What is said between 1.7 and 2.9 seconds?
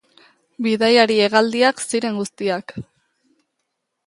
ziren guztiak.